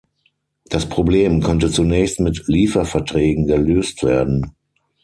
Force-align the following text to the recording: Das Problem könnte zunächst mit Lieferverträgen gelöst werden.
Das 0.65 0.89
Problem 0.89 1.43
könnte 1.43 1.69
zunächst 1.69 2.19
mit 2.21 2.43
Lieferverträgen 2.47 3.45
gelöst 3.45 4.01
werden. 4.03 4.55